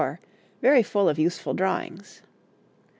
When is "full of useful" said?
0.81-1.53